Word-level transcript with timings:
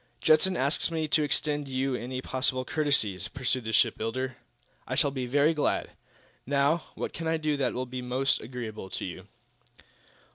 "Judson 0.19 0.57
asks 0.57 0.89
me 0.89 1.07
to 1.09 1.21
extend 1.21 1.67
to 1.67 1.71
you 1.71 1.93
any 1.93 2.23
possible 2.23 2.65
courtesies," 2.65 3.27
pursued 3.27 3.65
the 3.65 3.71
shipbuilder. 3.71 4.35
"I 4.87 4.95
shall 4.95 5.11
be 5.11 5.27
very 5.27 5.53
glad. 5.53 5.91
Now, 6.43 6.85
what 6.95 7.13
can 7.13 7.27
I 7.27 7.37
do 7.37 7.55
that 7.57 7.75
will 7.75 7.85
be 7.85 8.01
most 8.01 8.41
agreeable 8.41 8.89
to 8.89 9.05
you?" 9.05 9.27